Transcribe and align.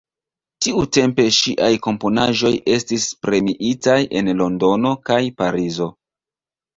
Tiutempe 0.67 1.25
ŝiaj 1.39 1.67
komponaĵoj 1.87 2.51
estis 2.75 3.05
premiitaj 3.25 3.99
en 4.21 4.31
Londono 4.39 4.95
kaj 5.11 5.19
Parizo. 5.43 5.89